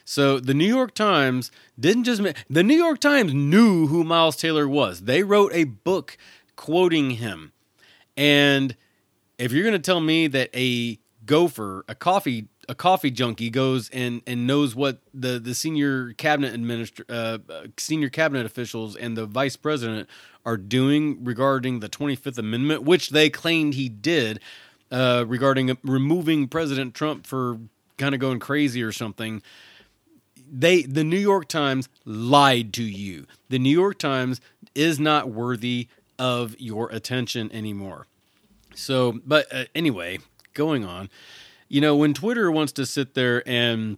So 0.06 0.40
the 0.40 0.54
New 0.54 0.74
York 0.74 0.96
Times 0.96 1.52
didn't 1.78 2.06
just 2.06 2.22
the 2.50 2.64
New 2.64 2.78
York 2.78 3.02
Times 3.02 3.34
knew 3.34 3.88
who 3.88 4.06
Miles 4.06 4.38
Taylor 4.38 4.70
was. 4.70 5.02
They 5.02 5.22
wrote 5.22 5.52
a 5.54 5.66
book 5.66 6.18
quoting 6.56 7.12
him. 7.12 7.52
And 8.16 8.78
if 9.38 9.52
you're 9.52 9.64
going 9.64 9.74
to 9.74 9.80
tell 9.80 10.00
me 10.00 10.28
that 10.28 10.50
a 10.56 10.98
gopher, 11.26 11.84
a 11.90 11.96
coffee 11.96 12.48
a 12.70 12.76
coffee 12.76 13.12
junkie 13.12 13.50
goes 13.50 13.90
and 13.90 14.22
and 14.28 14.46
knows 14.46 14.76
what 14.76 15.00
the 15.14 15.40
the 15.40 15.56
senior 15.56 16.14
cabinet 16.14 16.54
administr 16.54 17.04
uh, 17.10 17.38
senior 17.78 18.10
cabinet 18.10 18.46
officials 18.46 18.96
and 18.96 19.18
the 19.18 19.26
vice 19.26 19.56
president 19.56 20.08
are 20.46 20.58
doing 20.58 21.24
regarding 21.24 21.80
the 21.80 21.90
25th 21.90 22.38
amendment 22.38 22.84
which 22.84 23.10
they 23.10 23.30
claimed 23.30 23.74
he 23.74 23.90
did 23.90 24.40
uh, 24.92 25.24
regarding 25.28 25.76
removing 25.84 26.48
president 26.48 26.94
trump 26.94 27.26
for 27.26 27.58
kind 28.02 28.16
of 28.16 28.20
going 28.20 28.40
crazy 28.40 28.82
or 28.82 28.92
something. 28.92 29.42
They 30.52 30.82
the 30.82 31.04
new 31.04 31.20
york 31.20 31.48
times 31.48 31.88
lied 32.04 32.74
to 32.74 32.84
you. 32.84 33.28
The 33.50 33.60
new 33.60 33.70
york 33.70 34.00
times 34.00 34.42
is 34.76 35.00
not 35.00 35.30
worthy 35.30 35.88
of 36.20 36.60
your 36.60 36.90
attention 36.90 37.52
anymore. 37.54 38.08
So 38.76 39.20
but 39.26 39.48
uh, 39.54 39.66
anyway 39.76 40.20
going 40.54 40.84
on 40.84 41.10
you 41.72 41.80
know, 41.80 41.96
when 41.96 42.14
Twitter 42.14 42.52
wants 42.52 42.74
to 42.74 42.86
sit 42.86 43.14
there 43.14 43.48
and 43.48 43.98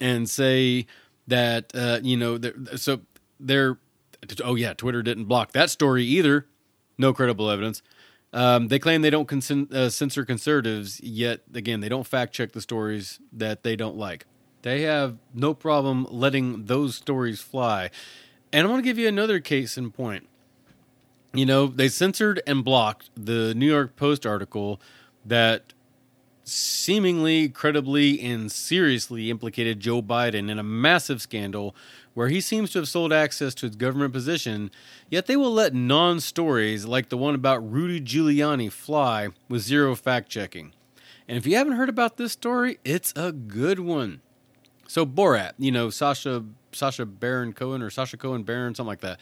and 0.00 0.30
say 0.30 0.86
that 1.26 1.72
uh, 1.74 1.98
you 2.00 2.16
know, 2.16 2.38
they're, 2.38 2.54
so 2.76 3.00
they're 3.40 3.76
oh 4.44 4.54
yeah, 4.54 4.72
Twitter 4.72 5.02
didn't 5.02 5.24
block 5.24 5.50
that 5.50 5.68
story 5.70 6.04
either. 6.04 6.46
No 6.96 7.12
credible 7.12 7.50
evidence. 7.50 7.82
Um, 8.32 8.68
they 8.68 8.78
claim 8.78 9.02
they 9.02 9.10
don't 9.10 9.26
consen- 9.26 9.72
uh, 9.74 9.90
censor 9.90 10.24
conservatives, 10.24 11.00
yet 11.00 11.40
again, 11.52 11.80
they 11.80 11.88
don't 11.88 12.06
fact 12.06 12.32
check 12.32 12.52
the 12.52 12.60
stories 12.60 13.18
that 13.32 13.64
they 13.64 13.74
don't 13.74 13.96
like. 13.96 14.26
They 14.62 14.82
have 14.82 15.16
no 15.34 15.54
problem 15.54 16.06
letting 16.08 16.66
those 16.66 16.94
stories 16.94 17.40
fly. 17.40 17.90
And 18.52 18.64
I 18.64 18.70
want 18.70 18.84
to 18.84 18.88
give 18.88 18.98
you 18.98 19.08
another 19.08 19.40
case 19.40 19.76
in 19.76 19.90
point. 19.90 20.28
You 21.32 21.46
know, 21.46 21.66
they 21.66 21.88
censored 21.88 22.40
and 22.46 22.64
blocked 22.64 23.10
the 23.16 23.54
New 23.56 23.66
York 23.66 23.96
Post 23.96 24.24
article 24.24 24.80
that 25.24 25.72
seemingly, 26.50 27.48
credibly, 27.48 28.20
and 28.20 28.50
seriously 28.50 29.30
implicated 29.30 29.80
Joe 29.80 30.02
Biden 30.02 30.50
in 30.50 30.58
a 30.58 30.62
massive 30.62 31.22
scandal 31.22 31.74
where 32.14 32.28
he 32.28 32.40
seems 32.40 32.70
to 32.72 32.78
have 32.78 32.88
sold 32.88 33.12
access 33.12 33.54
to 33.54 33.66
his 33.66 33.76
government 33.76 34.12
position, 34.12 34.70
yet 35.08 35.26
they 35.26 35.36
will 35.36 35.52
let 35.52 35.74
non 35.74 36.20
stories 36.20 36.84
like 36.84 37.08
the 37.08 37.16
one 37.16 37.34
about 37.34 37.58
Rudy 37.70 38.00
Giuliani 38.00 38.70
fly 38.70 39.28
with 39.48 39.62
zero 39.62 39.94
fact 39.94 40.28
checking. 40.28 40.72
And 41.28 41.38
if 41.38 41.46
you 41.46 41.56
haven't 41.56 41.74
heard 41.74 41.88
about 41.88 42.16
this 42.16 42.32
story, 42.32 42.78
it's 42.84 43.12
a 43.14 43.30
good 43.32 43.78
one. 43.78 44.20
So 44.88 45.06
Borat, 45.06 45.52
you 45.58 45.70
know, 45.70 45.88
Sasha 45.88 46.44
Sacha 46.72 47.06
Baron 47.06 47.52
Cohen 47.52 47.82
or 47.82 47.90
Sasha 47.90 48.16
Cohen 48.16 48.42
Baron, 48.42 48.74
something 48.74 48.88
like 48.88 49.00
that. 49.00 49.20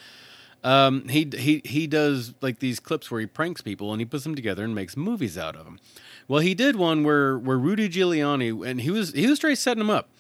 Um, 0.64 1.09
he 1.09 1.29
he 1.37 1.62
he 1.64 1.87
does 1.87 2.35
like 2.40 2.59
these 2.59 2.81
clips 2.81 3.11
where 3.11 3.21
he 3.21 3.27
pranks 3.27 3.62
people 3.62 3.92
and 3.92 4.01
he 4.01 4.05
puts 4.05 4.25
them 4.25 4.35
together 4.35 4.64
and 4.64 4.75
makes 4.75 4.97
movies 4.97 5.38
out 5.38 5.55
of 5.55 5.64
them. 5.64 5.79
Well, 6.27 6.40
he 6.40 6.55
did 6.55 6.77
one 6.77 7.05
where 7.05 7.38
where 7.38 7.59
Rudy 7.59 7.88
Giuliani 7.88 8.68
and 8.68 8.81
he 8.81 8.90
was 8.90 9.12
he 9.12 9.27
was 9.27 9.38
straight 9.38 9.59
setting 9.59 9.81
him 9.81 9.90
up. 9.90 10.11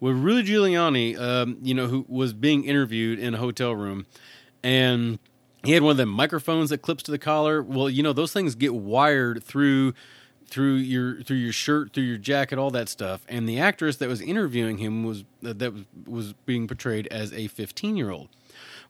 With 0.00 0.16
Rudy 0.16 0.52
Giuliani, 0.52 1.18
um, 1.18 1.58
you 1.62 1.72
know, 1.72 1.86
who 1.86 2.04
was 2.08 2.32
being 2.32 2.64
interviewed 2.64 3.18
in 3.18 3.34
a 3.34 3.38
hotel 3.38 3.74
room, 3.74 4.06
and 4.62 5.18
he 5.62 5.72
had 5.72 5.82
one 5.82 5.92
of 5.92 5.96
them 5.96 6.08
microphones 6.08 6.70
that 6.70 6.78
clips 6.78 7.02
to 7.04 7.10
the 7.10 7.18
collar. 7.18 7.62
Well, 7.62 7.88
you 7.88 8.02
know, 8.02 8.12
those 8.12 8.32
things 8.32 8.54
get 8.54 8.74
wired 8.74 9.42
through 9.42 9.94
through 10.46 10.74
your 10.74 11.22
through 11.22 11.38
your 11.38 11.52
shirt, 11.52 11.92
through 11.92 12.04
your 12.04 12.18
jacket, 12.18 12.58
all 12.58 12.70
that 12.70 12.88
stuff. 12.88 13.24
And 13.28 13.48
the 13.48 13.58
actress 13.58 13.96
that 13.96 14.08
was 14.08 14.20
interviewing 14.20 14.78
him 14.78 15.04
was 15.04 15.24
that 15.42 15.72
was, 15.72 15.84
was 16.06 16.32
being 16.44 16.66
portrayed 16.66 17.06
as 17.08 17.32
a 17.32 17.48
15 17.48 17.96
year 17.96 18.10
old. 18.10 18.28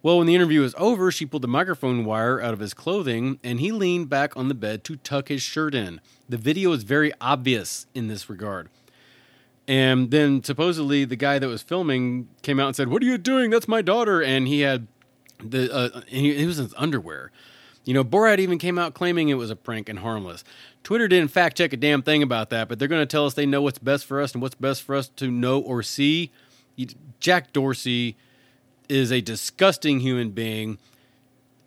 Well, 0.04 0.18
when 0.18 0.26
the 0.26 0.34
interview 0.34 0.60
was 0.60 0.74
over, 0.76 1.10
she 1.10 1.24
pulled 1.24 1.40
the 1.40 1.48
microphone 1.48 2.04
wire 2.04 2.38
out 2.38 2.52
of 2.52 2.60
his 2.60 2.74
clothing 2.74 3.38
and 3.42 3.58
he 3.58 3.72
leaned 3.72 4.10
back 4.10 4.36
on 4.36 4.48
the 4.48 4.54
bed 4.54 4.84
to 4.84 4.96
tuck 4.96 5.28
his 5.28 5.40
shirt 5.40 5.74
in. 5.74 5.98
The 6.28 6.36
video 6.36 6.72
is 6.72 6.82
very 6.82 7.10
obvious 7.22 7.86
in 7.94 8.08
this 8.08 8.28
regard. 8.28 8.68
And 9.66 10.10
then 10.10 10.44
supposedly 10.44 11.06
the 11.06 11.16
guy 11.16 11.38
that 11.38 11.48
was 11.48 11.62
filming 11.62 12.28
came 12.42 12.60
out 12.60 12.66
and 12.66 12.76
said, 12.76 12.88
"What 12.88 13.00
are 13.00 13.06
you 13.06 13.16
doing? 13.16 13.48
That's 13.48 13.66
my 13.66 13.80
daughter." 13.80 14.22
And 14.22 14.46
he 14.46 14.60
had 14.60 14.88
the 15.42 15.74
uh, 15.74 16.02
he, 16.06 16.44
was 16.44 16.58
in 16.58 16.66
his 16.66 16.74
underwear. 16.76 17.32
You 17.86 17.94
know, 17.94 18.04
Borat 18.04 18.40
even 18.40 18.58
came 18.58 18.78
out 18.78 18.92
claiming 18.92 19.30
it 19.30 19.34
was 19.34 19.48
a 19.48 19.56
prank 19.56 19.88
and 19.88 20.00
harmless. 20.00 20.44
Twitter 20.82 21.08
didn't 21.08 21.30
fact 21.30 21.56
check 21.56 21.72
a 21.72 21.78
damn 21.78 22.02
thing 22.02 22.22
about 22.22 22.50
that, 22.50 22.68
but 22.68 22.78
they're 22.78 22.88
going 22.88 23.00
to 23.00 23.06
tell 23.06 23.24
us 23.24 23.32
they 23.32 23.46
know 23.46 23.62
what's 23.62 23.78
best 23.78 24.04
for 24.04 24.20
us 24.20 24.34
and 24.34 24.42
what's 24.42 24.54
best 24.54 24.82
for 24.82 24.94
us 24.94 25.08
to 25.16 25.30
know 25.30 25.60
or 25.60 25.82
see. 25.82 26.30
Jack 27.20 27.54
Dorsey 27.54 28.18
is 28.88 29.10
a 29.10 29.20
disgusting 29.20 30.00
human 30.00 30.30
being 30.30 30.78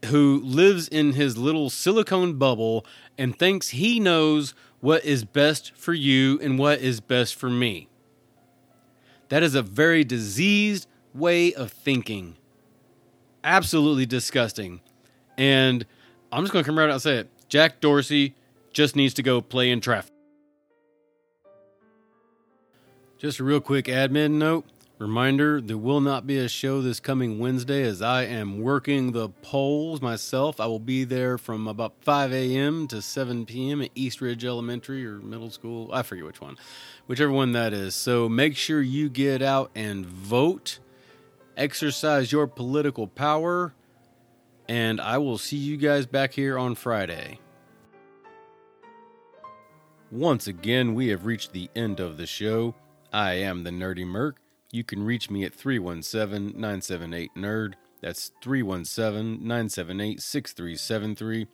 who 0.05 0.41
lives 0.43 0.87
in 0.87 1.13
his 1.13 1.37
little 1.37 1.69
silicone 1.69 2.37
bubble 2.37 2.85
and 3.17 3.37
thinks 3.37 3.69
he 3.69 3.99
knows 3.99 4.53
what 4.79 5.03
is 5.03 5.25
best 5.25 5.75
for 5.75 5.93
you 5.93 6.39
and 6.41 6.59
what 6.59 6.79
is 6.79 6.99
best 6.99 7.35
for 7.35 7.49
me. 7.49 7.87
That 9.29 9.43
is 9.43 9.55
a 9.55 9.61
very 9.61 10.03
diseased 10.03 10.87
way 11.13 11.53
of 11.53 11.71
thinking. 11.71 12.37
Absolutely 13.43 14.05
disgusting. 14.05 14.81
And 15.37 15.85
I'm 16.31 16.43
just 16.43 16.53
going 16.53 16.63
to 16.63 16.67
come 16.67 16.77
right 16.77 16.85
out 16.85 16.93
and 16.93 17.01
say 17.01 17.17
it. 17.17 17.29
Jack 17.49 17.81
Dorsey 17.81 18.35
just 18.71 18.95
needs 18.95 19.13
to 19.15 19.23
go 19.23 19.41
play 19.41 19.71
in 19.71 19.81
traffic. 19.81 20.13
Just 23.17 23.39
a 23.39 23.43
real 23.43 23.59
quick 23.59 23.85
admin 23.85 24.33
note. 24.33 24.65
Reminder 24.99 25.61
there 25.61 25.77
will 25.77 26.01
not 26.01 26.25
be 26.25 26.39
a 26.39 26.49
show 26.49 26.81
this 26.81 26.99
coming 26.99 27.37
Wednesday 27.37 27.83
as 27.83 28.01
I 28.01 28.23
am 28.23 28.59
working 28.59 29.11
the 29.11 29.29
polls 29.29 30.01
myself. 30.01 30.59
I 30.59 30.65
will 30.65 30.79
be 30.79 31.03
there 31.03 31.37
from 31.37 31.67
about 31.67 31.93
5 32.01 32.33
a.m. 32.33 32.87
to 32.87 33.03
7 33.03 33.45
p.m. 33.45 33.83
at 33.83 33.91
East 33.93 34.21
Ridge 34.21 34.43
Elementary 34.43 35.05
or 35.05 35.19
Middle 35.19 35.51
School. 35.51 35.91
I 35.93 36.01
forget 36.01 36.25
which 36.25 36.41
one, 36.41 36.57
whichever 37.05 37.31
one 37.31 37.51
that 37.51 37.73
is. 37.73 37.93
So 37.93 38.27
make 38.27 38.55
sure 38.55 38.81
you 38.81 39.07
get 39.07 39.43
out 39.43 39.69
and 39.75 40.03
vote, 40.03 40.79
exercise 41.55 42.31
your 42.31 42.47
political 42.47 43.05
power, 43.05 43.75
and 44.67 44.99
I 44.99 45.19
will 45.19 45.37
see 45.37 45.57
you 45.57 45.77
guys 45.77 46.07
back 46.07 46.33
here 46.33 46.57
on 46.57 46.73
Friday. 46.73 47.39
Once 50.09 50.47
again, 50.47 50.95
we 50.95 51.09
have 51.09 51.27
reached 51.27 51.53
the 51.53 51.69
end 51.75 51.99
of 51.99 52.17
the 52.17 52.25
show. 52.25 52.73
I 53.13 53.33
am 53.33 53.63
the 53.63 53.69
Nerdy 53.69 54.03
Merc. 54.03 54.37
You 54.71 54.83
can 54.83 55.03
reach 55.03 55.29
me 55.29 55.43
at 55.43 55.53
317 55.53 56.59
978 56.59 57.35
NERD. 57.35 57.75
That's 58.01 58.31
317 58.41 59.39
978 59.41 60.21
6373 60.21 61.47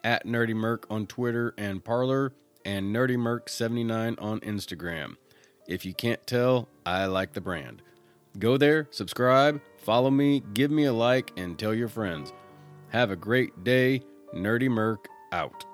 at 0.04 0.26
Nerdy 0.26 0.54
Merc 0.54 0.86
on 0.90 1.06
Twitter 1.06 1.54
and 1.56 1.82
Parler, 1.82 2.34
and 2.64 2.94
Nerdy 2.94 3.16
Merc79 3.16 4.20
on 4.20 4.40
Instagram. 4.40 5.16
If 5.66 5.86
you 5.86 5.94
can't 5.94 6.26
tell, 6.26 6.68
I 6.88 7.04
like 7.04 7.34
the 7.34 7.42
brand. 7.42 7.82
Go 8.38 8.56
there, 8.56 8.88
subscribe, 8.90 9.60
follow 9.76 10.10
me, 10.10 10.42
give 10.54 10.70
me 10.70 10.84
a 10.84 10.92
like, 10.92 11.32
and 11.36 11.58
tell 11.58 11.74
your 11.74 11.88
friends. 11.88 12.32
Have 12.88 13.10
a 13.10 13.16
great 13.16 13.62
day. 13.62 14.00
Nerdy 14.34 14.70
Merc 14.70 15.06
out. 15.30 15.66